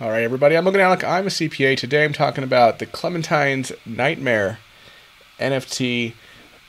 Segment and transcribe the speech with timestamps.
[0.00, 0.56] All right, everybody.
[0.56, 1.02] I'm Logan Allec.
[1.02, 1.76] I'm a CPA.
[1.76, 4.60] Today I'm talking about the Clementine's Nightmare
[5.40, 6.14] NFT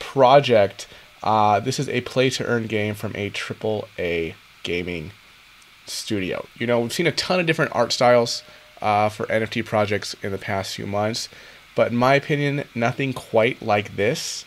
[0.00, 0.88] project.
[1.22, 5.12] Uh, this is a play to earn game from a triple A gaming
[5.86, 6.44] studio.
[6.56, 8.42] You know, we've seen a ton of different art styles
[8.82, 11.28] uh, for NFT projects in the past few months,
[11.76, 14.44] but in my opinion, nothing quite like this,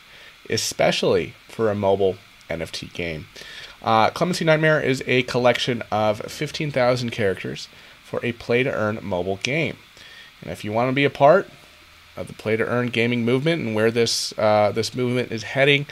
[0.50, 2.18] especially for a mobile
[2.50, 3.28] NFT game.
[3.82, 7.70] Uh, Clementine's Nightmare is a collection of 15,000 characters
[8.14, 9.76] for a play to earn mobile game.
[10.40, 11.50] And if you want to be a part
[12.16, 15.88] of the play to earn gaming movement and where this uh, this movement is heading,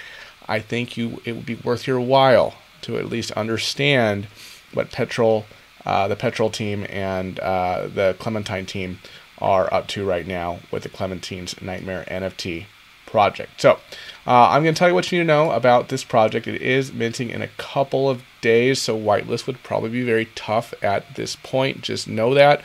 [0.47, 4.27] I think you it would be worth your while to at least understand
[4.71, 5.47] what Petrol,
[5.83, 8.99] uh, the Petrol team, and uh, the Clementine team
[9.39, 12.67] are up to right now with the Clementine's Nightmare NFT
[13.11, 13.61] project.
[13.61, 13.79] So,
[14.25, 16.47] uh, I'm going to tell you what you need to know about this project.
[16.47, 20.73] It is minting in a couple of days, so whitelist would probably be very tough
[20.83, 21.81] at this point.
[21.81, 22.61] Just know that.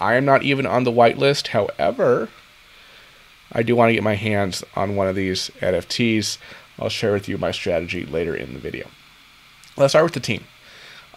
[0.00, 1.48] I am not even on the whitelist.
[1.48, 2.30] However,
[3.52, 6.38] I do want to get my hands on one of these NFTs.
[6.78, 8.88] I'll share with you my strategy later in the video.
[9.76, 10.44] Let's start with the team.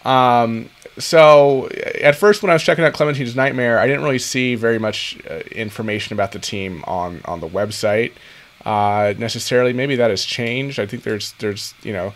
[0.03, 1.69] Um, so
[2.01, 5.17] at first, when I was checking out Clementine's Nightmare, I didn't really see very much
[5.29, 8.13] uh, information about the team on on the website
[8.67, 9.71] uh, necessarily.
[9.71, 10.77] Maybe that has changed.
[10.77, 12.13] I think there's there's you know,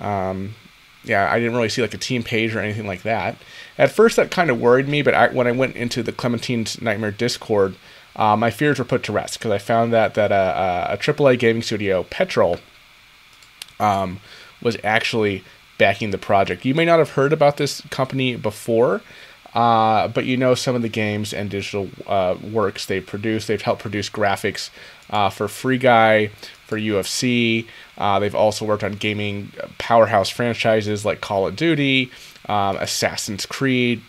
[0.00, 0.56] um,
[1.04, 3.36] yeah, I didn't really see like a team page or anything like that.
[3.78, 6.82] At first, that kind of worried me, but I, when I went into the Clementine's
[6.82, 7.76] Nightmare Discord,
[8.16, 11.38] uh, my fears were put to rest because I found that that a, a, AAA
[11.38, 12.58] gaming studio, Petrol,
[13.78, 14.18] um,
[14.60, 15.44] was actually
[15.78, 16.64] backing the project.
[16.64, 19.00] You may not have heard about this company before.
[19.54, 23.46] Uh, but you know some of the games and digital uh, works they've produced.
[23.46, 24.70] They've helped produce graphics
[25.10, 26.30] uh, for Free Guy,
[26.66, 27.66] for UFC.
[27.96, 32.10] Uh, they've also worked on gaming powerhouse franchises like Call of Duty,
[32.48, 34.02] um, Assassin's Creed,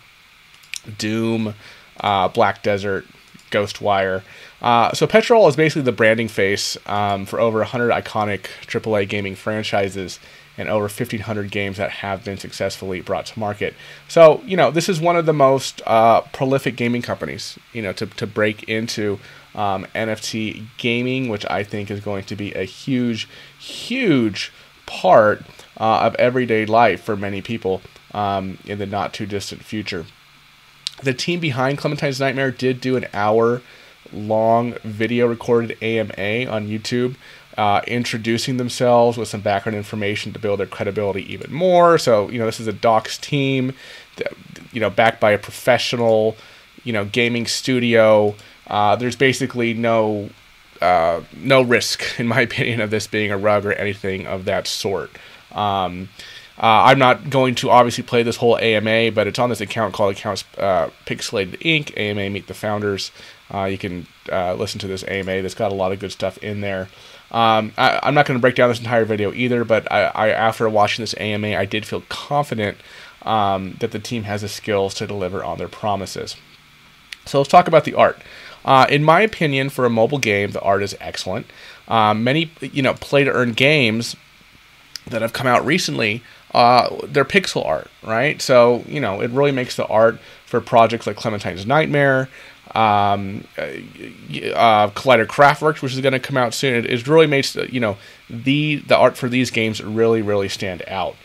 [0.97, 1.53] Doom,
[1.99, 3.05] uh, Black Desert,
[3.51, 4.23] Ghostwire.
[4.61, 9.35] Uh, so Petrol is basically the branding face um, for over 100 iconic AAA gaming
[9.35, 10.19] franchises
[10.57, 13.73] and over 1,500 games that have been successfully brought to market.
[14.07, 17.93] So, you know, this is one of the most uh, prolific gaming companies, you know,
[17.93, 19.19] to, to break into
[19.53, 23.27] um, NFT gaming, which I think is going to be a huge,
[23.59, 24.51] huge
[24.85, 25.41] part
[25.79, 27.81] uh, of everyday life for many people
[28.13, 30.05] um, in the not too distant future.
[31.03, 33.61] The team behind Clementine's Nightmare did do an hour
[34.13, 37.15] long video recorded AMA on YouTube
[37.57, 41.97] uh, introducing themselves with some background information to build their credibility even more.
[41.97, 43.73] So, you know, this is a doxxed team,
[44.17, 44.33] that,
[44.71, 46.35] you know, backed by a professional,
[46.83, 48.35] you know, gaming studio.
[48.67, 50.29] Uh, there's basically no
[50.81, 54.67] uh, no risk, in my opinion, of this being a rug or anything of that
[54.67, 55.11] sort.
[55.51, 56.09] Um,
[56.57, 59.93] uh, I'm not going to obviously play this whole AMA, but it's on this account
[59.93, 61.97] called Accounts uh, Pixelated Inc.
[61.97, 63.11] AMA Meet the Founders.
[63.53, 65.41] Uh, you can uh, listen to this AMA.
[65.41, 66.87] That's got a lot of good stuff in there.
[67.31, 70.29] Um, I, am not going to break down this entire video either, but I, I,
[70.29, 72.77] after watching this AMA, I did feel confident
[73.23, 76.35] um, that the team has the skills to deliver on their promises.
[77.25, 78.19] So let's talk about the art.
[78.63, 81.47] Uh, in my opinion, for a mobile game, the art is excellent.
[81.87, 84.15] Um, many, you know, play to earn games
[85.07, 88.41] that have come out recently, uh, they're pixel art, right?
[88.41, 92.29] So you know, it really makes the art for projects like Clementine's Nightmare,
[92.75, 96.75] um, uh, uh, Collider Craftworks, which is going to come out soon.
[96.75, 97.97] It, it, really makes you know
[98.29, 101.15] the the art for these games really really stand out.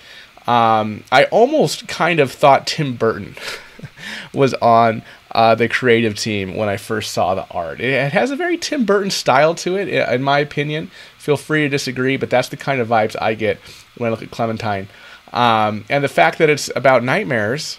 [0.47, 3.37] Um, I almost kind of thought Tim Burton
[4.33, 5.03] was on
[5.33, 7.81] uh, the creative team when I first saw the art.
[7.81, 10.91] It, it, has a very Tim Burton style to it, in my opinion.
[11.19, 13.59] Feel free to disagree, but that's the kind of vibes I get
[13.97, 14.88] when I look at Clementine.
[15.32, 17.78] Um, and the fact that it's about nightmares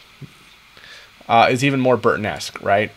[1.28, 2.92] uh, is even more Burton-esque, right?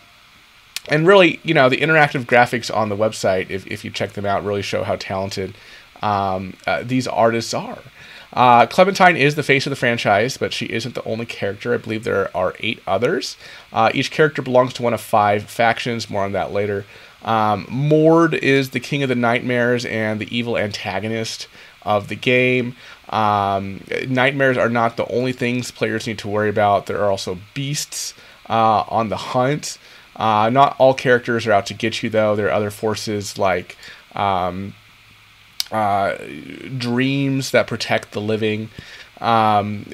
[0.89, 4.27] And really, you know, the interactive graphics on the website, if, if you check them
[4.27, 5.55] out, really show how talented
[6.03, 7.79] um, uh, these artists are.
[8.33, 11.73] Uh, Clementine is the face of the franchise, but she isn't the only character.
[11.73, 13.37] I believe there are eight others.
[13.73, 16.11] Uh, each character belongs to one of five factions.
[16.11, 16.85] More on that later.
[17.25, 21.47] Um, Mord is the king of the nightmares and the evil antagonist
[21.83, 22.77] of the game.
[23.09, 26.87] Um, nightmares are not the only things players need to worry about.
[26.87, 28.15] There are also beasts
[28.51, 29.79] uh, on the hunt.
[30.17, 32.37] Uh, not all characters are out to get you, though.
[32.37, 33.77] There are other forces like
[34.15, 34.75] um,
[35.71, 36.17] uh,
[36.79, 38.71] dreams that protect the living.
[39.21, 39.87] Um,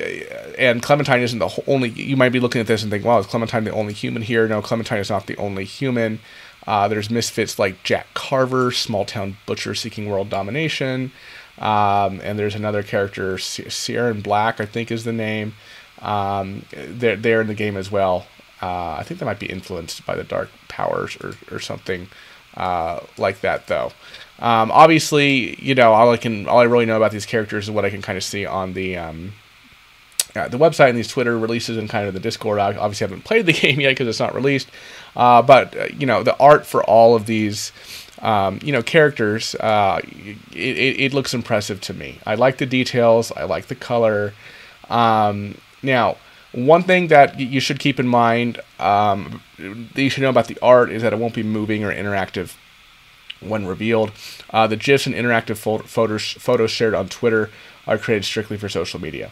[0.59, 1.91] and Clementine isn't the only.
[1.91, 4.49] You might be looking at this and think, "Wow, is Clementine the only human here?"
[4.49, 6.21] No, Clementine is not the only human.
[6.67, 11.13] Uh, there's misfits like Jack Carver, small town butcher seeking world domination,
[11.59, 15.55] um, and there's another character, Sierra Black, I think is the name.
[16.01, 18.27] Um, they're, they're in the game as well.
[18.63, 22.09] Uh, I think they might be influenced by the dark powers or, or something
[22.57, 23.93] uh, like that, though.
[24.39, 27.71] Um, obviously, you know, all I can, all I really know about these characters is
[27.71, 29.33] what I can kind of see on the um,
[30.35, 32.59] uh, the website and these Twitter releases and kind of the Discord.
[32.59, 34.69] I obviously haven't played the game yet because it's not released.
[35.17, 37.73] Uh, but uh, you know, the art for all of these,
[38.21, 42.19] um, you know, characters, uh, it, it, it, looks impressive to me.
[42.27, 43.33] I like the details.
[43.33, 44.33] I like the color.
[44.89, 46.17] Um, now,
[46.53, 50.59] one thing that you should keep in mind um, that you should know about the
[50.61, 52.57] art is that it won't be moving or interactive
[53.41, 54.13] when revealed.
[54.51, 57.51] Uh, the GIFs and interactive photos, photos shared on Twitter
[57.87, 59.31] are created strictly for social media.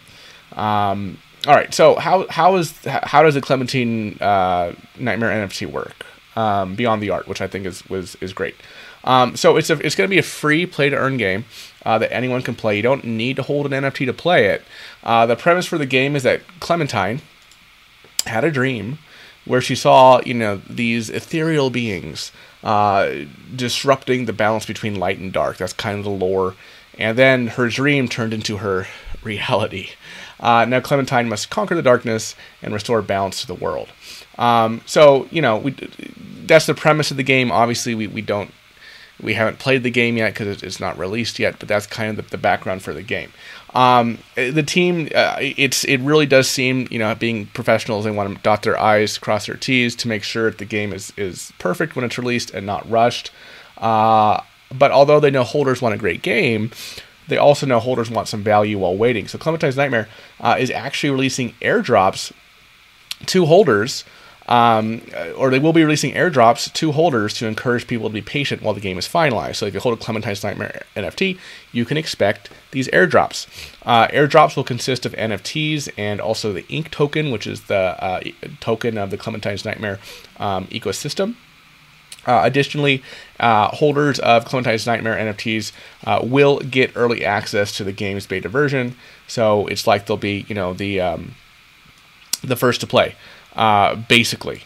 [0.53, 6.05] Um, all right, so how how is how does the Clementine uh, Nightmare NFT work
[6.37, 8.57] um, beyond the art, which I think is was is great.
[9.05, 11.45] Um, so it's a, it's going to be a free play to earn game
[11.85, 12.77] uh, that anyone can play.
[12.77, 14.63] You don't need to hold an NFT to play it.
[15.03, 17.23] Uh, the premise for the game is that Clementine
[18.27, 18.99] had a dream
[19.45, 22.31] where she saw you know these ethereal beings
[22.63, 23.25] uh,
[23.55, 25.57] disrupting the balance between light and dark.
[25.57, 26.55] That's kind of the lore.
[26.99, 28.87] And then her dream turned into her
[29.23, 29.91] reality.
[30.41, 33.89] Uh, now Clementine must conquer the darkness and restore balance to the world.
[34.37, 35.71] Um, so you know, we,
[36.45, 37.51] that's the premise of the game.
[37.51, 38.53] Obviously, we, we don't
[39.21, 42.25] we haven't played the game yet because it's not released yet, but that's kind of
[42.25, 43.33] the, the background for the game.
[43.75, 48.35] Um, the team, uh, it's it really does seem, you know, being professionals, they want
[48.35, 51.53] to dot their I's, cross their T's to make sure that the game is is
[51.59, 53.31] perfect when it's released and not rushed.
[53.77, 54.41] Uh,
[54.73, 56.71] but although they know holders want a great game,
[57.29, 59.29] they also know holders want some value while waiting.
[59.29, 60.09] So Clementine's Nightmare
[60.41, 62.33] uh, is actually releasing airdrops
[63.27, 64.05] to holders,
[64.49, 65.03] um,
[65.37, 68.75] or they will be releasing airdrops to holders to encourage people to be patient while
[68.75, 69.57] the game is finalized.
[69.57, 71.39] So if you hold a Clementine's Nightmare NFT,
[71.71, 73.47] you can expect these airdrops.
[73.85, 78.21] Uh, airdrops will consist of NFTs and also the Ink token, which is the uh,
[78.61, 80.01] token of the Clementine's Nightmare
[80.39, 81.37] um, ecosystem.
[82.27, 83.03] Uh, additionally,
[83.41, 85.73] uh, holders of Clementine's Nightmare NFTs
[86.05, 88.97] uh, will get early access to the game's beta version.
[89.27, 91.35] So it's like they'll be, you know, the um,
[92.43, 93.15] the first to play,
[93.59, 94.63] uh, basically.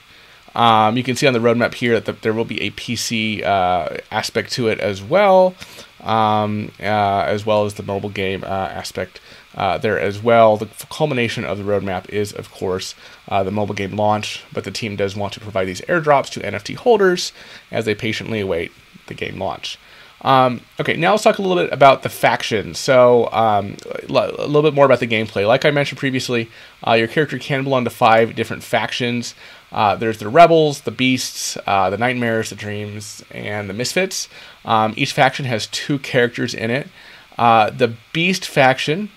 [0.54, 3.42] Um, you can see on the roadmap here that the, there will be a PC
[3.42, 5.54] uh, aspect to it as well,
[6.02, 9.18] um, uh, as well as the mobile game aspect
[9.54, 10.58] uh, there as well.
[10.58, 12.94] The culmination of the roadmap is, of course,
[13.28, 16.40] uh, the mobile game launch, but the team does want to provide these airdrops to
[16.40, 17.32] NFT holders
[17.70, 18.72] as they patiently await
[19.06, 19.78] the game launch.
[20.22, 22.78] Um, okay, now let's talk a little bit about the factions.
[22.78, 23.76] So, um,
[24.08, 25.46] a little bit more about the gameplay.
[25.46, 26.48] Like I mentioned previously,
[26.86, 29.34] uh, your character can belong to five different factions.
[29.72, 34.28] Uh, there's the Rebels, the Beasts, uh, the Nightmares, the Dreams, and the Misfits.
[34.64, 36.88] Um, each faction has two characters in it.
[37.36, 39.10] Uh, the Beast faction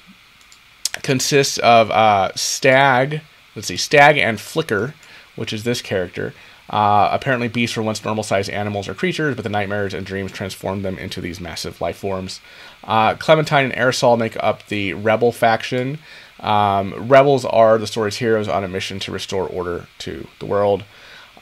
[1.04, 3.22] consists of uh, Stag,
[3.56, 4.96] let's see, Stag and Flicker,
[5.36, 6.34] which is this character.
[6.70, 10.32] Uh, apparently, beasts were once normal sized animals or creatures, but the nightmares and dreams
[10.32, 12.42] transformed them into these massive life forms.
[12.84, 16.00] Uh, Clementine and Aerosol make up the Rebel faction.
[16.40, 20.84] Um, rebels are the story's heroes on a mission to restore order to the world.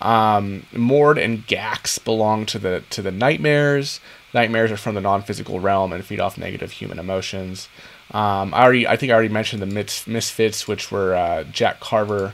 [0.01, 3.99] Um, Mord and Gax belong to the to the nightmares.
[4.33, 7.69] Nightmares are from the non-physical realm and feed off negative human emotions.
[8.11, 11.79] Um, I already, I think I already mentioned the mis- Misfits, which were uh, Jack
[11.79, 12.33] Carver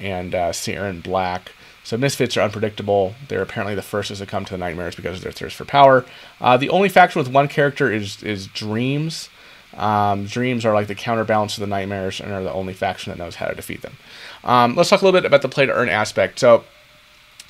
[0.00, 1.52] and uh, Saren Black.
[1.84, 3.14] So Misfits are unpredictable.
[3.28, 6.04] They're apparently the first to come to the Nightmares because of their thirst for power.
[6.40, 9.28] Uh, the only faction with one character is is Dreams.
[9.76, 13.18] Um, Dreams are like the counterbalance to the Nightmares and are the only faction that
[13.18, 13.96] knows how to defeat them.
[14.44, 16.38] Um, let's talk a little bit about the play to earn aspect.
[16.38, 16.64] So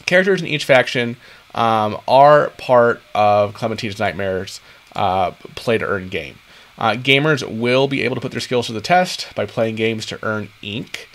[0.06, 1.16] characters in each faction
[1.54, 4.60] um, are part of Clementine's Nightmares
[4.96, 6.38] uh, play to earn game.
[6.76, 10.04] Uh, gamers will be able to put their skills to the test by playing games
[10.06, 11.08] to earn ink.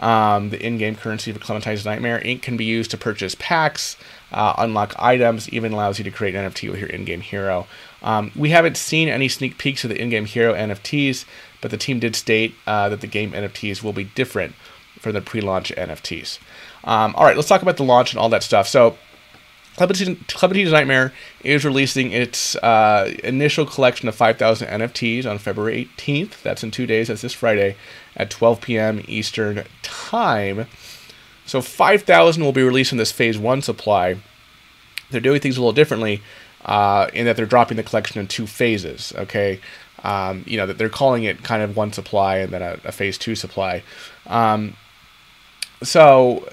[0.00, 2.20] Um, the in-game currency for Clementine's Nightmare.
[2.24, 3.96] Ink can be used to purchase packs,
[4.32, 7.66] uh, unlock items, even allows you to create an NFT with your in-game hero.
[8.02, 11.24] Um, we haven't seen any sneak peeks of the in-game hero NFTs,
[11.60, 14.54] but the team did state uh, that the game NFTs will be different
[14.98, 16.38] from the pre-launch NFTs.
[16.84, 18.68] Um, all right, let's talk about the launch and all that stuff.
[18.68, 18.98] So
[19.76, 26.42] Clementine's Nightmare is releasing its uh, initial collection of 5,000 NFTs on February 18th.
[26.42, 27.08] That's in two days.
[27.08, 27.76] That's this Friday
[28.16, 29.04] at 12 p.m.
[29.08, 30.66] Eastern Time.
[31.46, 34.16] So 5,000 will be released in this Phase 1 supply.
[35.10, 36.22] They're doing things a little differently
[36.64, 39.60] uh, in that they're dropping the collection in two phases, okay?
[40.02, 42.92] Um, you know, that they're calling it kind of one supply and then a, a
[42.92, 43.82] Phase 2 supply.
[44.26, 44.76] Um,
[45.82, 46.48] so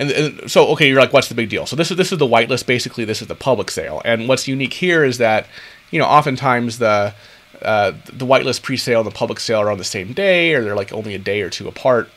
[0.00, 1.66] and, and, so, okay, you're like, what's the big deal?
[1.66, 2.64] So this is this is the whitelist.
[2.64, 4.00] Basically, this is the public sale.
[4.04, 5.46] And what's unique here is that,
[5.90, 7.14] you know, oftentimes the
[7.62, 10.76] uh, the whitelist pre-sale and the public sale are on the same day, or they're
[10.76, 12.08] like only a day or two apart.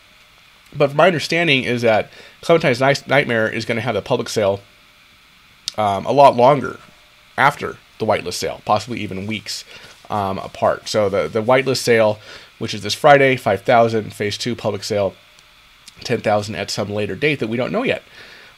[0.75, 2.09] But my understanding is that
[2.41, 4.61] Clementine's Nightmare is going to have the public sale
[5.77, 6.79] um, a lot longer
[7.37, 9.63] after the whitelist sale, possibly even weeks
[10.09, 10.87] um, apart.
[10.87, 12.19] So the the whitelist sale,
[12.59, 14.13] which is this Friday, five thousand.
[14.13, 15.13] Phase two public sale,
[16.03, 18.03] ten thousand at some later date that we don't know yet.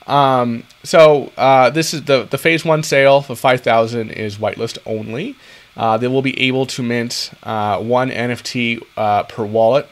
[0.07, 4.77] Um, so uh, this is the the phase one sale for five thousand is whitelist
[4.85, 5.35] only.
[5.77, 9.87] Uh, they will be able to mint uh, one NFT uh, per wallet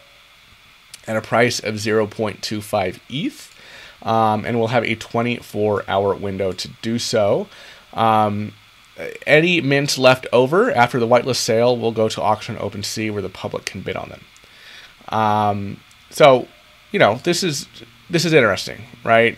[1.07, 3.55] at a price of 0.25 ETH,
[4.03, 7.47] um, and we'll have a 24 hour window to do so.
[7.93, 8.53] Um,
[9.25, 13.21] any mints left over after the whitelist sale will go to auction on OpenSea where
[13.21, 14.23] the public can bid on them.
[15.09, 16.47] Um, so,
[16.91, 17.67] you know, this is
[18.09, 19.37] this is interesting, right?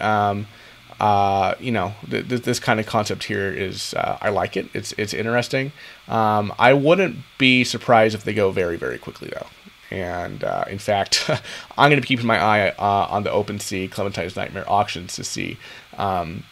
[0.99, 4.69] Uh, you know, th- th- this kind of concept here is uh, I like it.
[4.73, 5.71] It's it's interesting.
[6.07, 9.47] Um, I wouldn't be surprised if they go very very quickly though.
[9.91, 11.29] And uh, in fact,
[11.77, 15.23] I'm going to be keeping my eye uh, on the OpenSea Clementine's Nightmare auctions to
[15.23, 15.57] see,
[15.97, 16.43] um,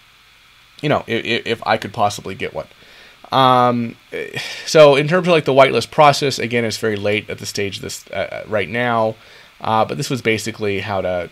[0.82, 2.68] you know, if, if I could possibly get one.
[3.32, 3.96] Um,
[4.66, 7.80] so in terms of like the whitelist process, again, it's very late at the stage
[7.80, 9.16] this uh, uh, right now.
[9.60, 11.30] But this was basically how to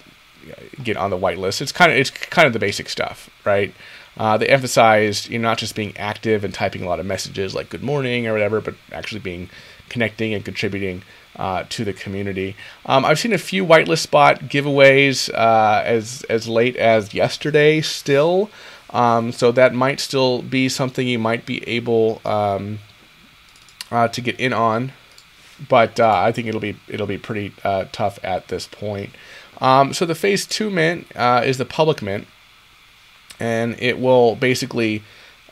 [0.84, 1.62] get on the whitelist.
[1.62, 3.74] It's kind of it's kind of the basic stuff, right?
[4.18, 7.56] Uh, they emphasized you know not just being active and typing a lot of messages
[7.56, 9.50] like good morning or whatever, but actually being
[9.90, 11.04] connecting and contributing
[11.36, 12.56] uh, to the community.
[12.86, 18.50] Um, I've seen a few whitelist spot giveaways uh, as as late as yesterday still.
[18.92, 22.80] Um, so that might still be something you might be able um,
[23.90, 24.92] uh, to get in on,
[25.70, 29.12] but uh, I think it'll be it'll be pretty uh, tough at this point.
[29.62, 32.28] Um, so the phase two mint uh, is the public mint,
[33.40, 35.04] and it will basically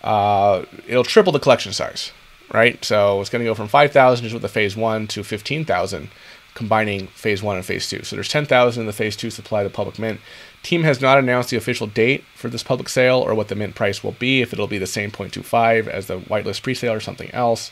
[0.04, 2.12] uh, it'll triple the collection size,
[2.52, 2.84] right?
[2.84, 5.64] So it's going to go from five thousand is with the phase one to fifteen
[5.64, 6.10] thousand
[6.56, 8.04] combining phase one and phase two.
[8.04, 10.20] So there's 10,000 in the phase two supply the public mint.
[10.62, 13.76] Team has not announced the official date for this public sale or what the mint
[13.76, 17.32] price will be, if it'll be the same 0.25 as the whitelist presale or something
[17.32, 17.72] else.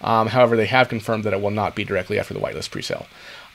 [0.00, 3.06] Um, however, they have confirmed that it will not be directly after the whitelist presale.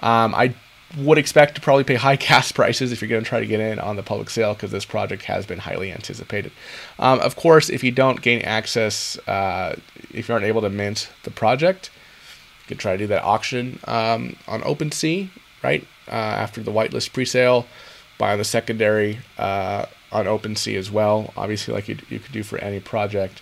[0.01, 0.53] Um, I
[0.97, 3.59] would expect to probably pay high gas prices if you're going to try to get
[3.59, 6.51] in on the public sale because this project has been highly anticipated.
[6.99, 9.75] Um, of course, if you don't gain access, uh,
[10.11, 11.89] if you aren't able to mint the project,
[12.63, 15.29] you could try to do that auction um, on OpenSea,
[15.63, 15.85] right?
[16.07, 17.65] Uh, after the whitelist presale,
[18.17, 21.33] buy on the secondary uh, on OpenSea as well.
[21.35, 23.41] Obviously, like you, you could do for any project.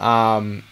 [0.00, 0.62] Um,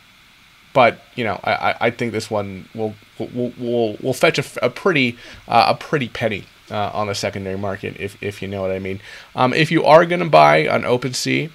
[0.75, 4.69] but you know, I, I think this one will will will, will fetch a, a
[4.69, 5.17] pretty
[5.49, 8.79] uh, a pretty penny uh, on the secondary market if if you know what I
[8.79, 9.01] mean.
[9.35, 11.51] Um, if you are going to buy on OpenSea,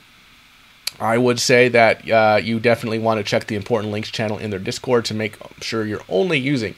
[0.99, 4.49] I would say that uh, you definitely want to check the important links channel in
[4.49, 6.73] their Discord to make sure you're only using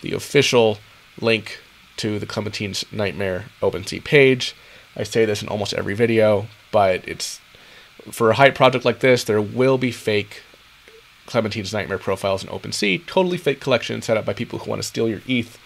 [0.00, 0.78] the official
[1.20, 1.60] link
[1.98, 4.56] to the Clementine's Nightmare OpenSea page.
[4.96, 7.40] I say this in almost every video, but it's
[8.10, 10.42] for a hype project like this, there will be fake
[11.32, 14.86] Clementine's Nightmare profiles in OpenSea, totally fake collection set up by people who want to
[14.86, 15.58] steal your ETH.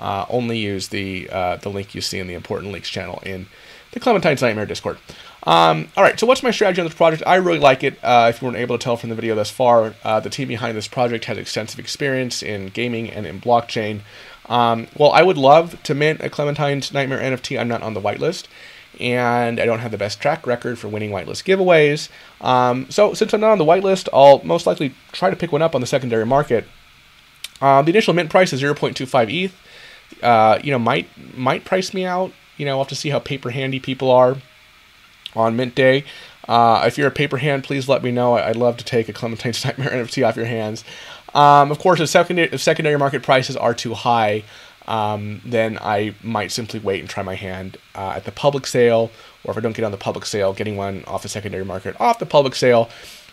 [0.00, 3.46] Uh, only use the uh, the link you see in the important links channel in
[3.92, 4.98] the Clementine's Nightmare Discord.
[5.44, 7.22] Um, all right, so what's my strategy on this project?
[7.26, 7.96] I really like it.
[8.02, 10.48] Uh, if you weren't able to tell from the video thus far, uh, the team
[10.48, 14.00] behind this project has extensive experience in gaming and in blockchain.
[14.46, 17.58] Um, well, I would love to mint a Clementine's Nightmare NFT.
[17.58, 18.46] I'm not on the whitelist,
[19.00, 22.08] and I don't have the best track record for winning whitelist giveaways.
[22.44, 25.62] Um, so since I'm not on the whitelist, I'll most likely try to pick one
[25.62, 26.64] up on the secondary market.
[27.60, 29.54] Uh, the initial mint price is 0.25 ETH.
[30.22, 32.32] Uh, you know, might might price me out.
[32.56, 34.36] You know, I'll have to see how paper handy people are
[35.34, 36.04] on mint day.
[36.46, 38.34] Uh, if you're a paper hand, please let me know.
[38.34, 40.84] I'd love to take a Clementine's Nightmare NFT off your hands.
[41.34, 44.44] Um, of course, if secondary, if secondary market prices are too high,
[44.86, 49.10] um, then I might simply wait and try my hand uh, at the public sale,
[49.44, 51.98] or if I don't get on the public sale, getting one off the secondary market
[52.00, 52.90] off the public sale,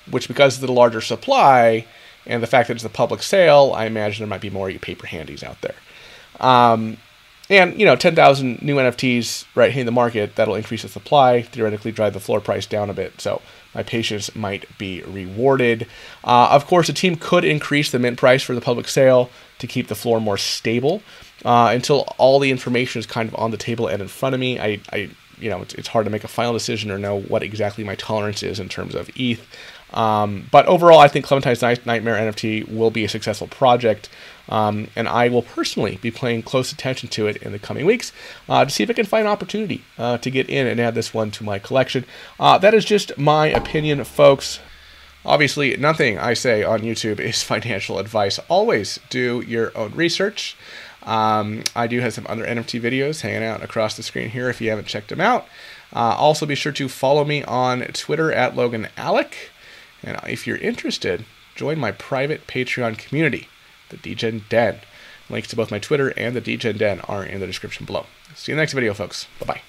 [0.09, 1.85] which because of the larger supply
[2.25, 5.07] and the fact that it's the public sale, I imagine there might be more paper
[5.07, 5.75] handies out there.
[6.39, 6.97] Um,
[7.49, 11.91] and you know, 10,000 new NFTs right in the market that'll increase the supply, theoretically
[11.91, 13.19] drive the floor price down a bit.
[13.19, 13.41] So
[13.73, 15.87] my patience might be rewarded.
[16.23, 19.67] Uh, of course, the team could increase the mint price for the public sale to
[19.67, 21.01] keep the floor more stable.
[21.43, 24.39] Uh, until all the information is kind of on the table and in front of
[24.39, 25.09] me, I, I
[25.39, 27.95] you know, it's, it's hard to make a final decision or know what exactly my
[27.95, 29.45] tolerance is in terms of ETH.
[29.93, 34.09] Um, but overall, I think Clementine's Nightmare NFT will be a successful project,
[34.51, 38.11] um, and I will personally be paying close attention to it in the coming weeks
[38.49, 40.93] uh, to see if I can find an opportunity uh, to get in and add
[40.93, 42.05] this one to my collection.
[42.39, 44.59] Uh, that is just my opinion, folks.
[45.25, 48.39] Obviously, nothing I say on YouTube is financial advice.
[48.49, 50.57] Always do your own research.
[51.03, 54.61] Um, I do have some other NFT videos hanging out across the screen here if
[54.61, 55.47] you haven't checked them out.
[55.93, 59.35] Uh, also, be sure to follow me on Twitter at Logan Allec.
[60.03, 63.47] And if you're interested, join my private Patreon community,
[63.91, 64.79] the Degen Den.
[65.29, 68.07] Links to both my Twitter and the Degen Den are in the description below.
[68.35, 69.27] See you in the next video, folks.
[69.39, 69.61] Bye bye.